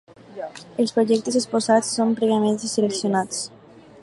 [0.83, 3.49] Els projectes exposats són prèviament seleccionats.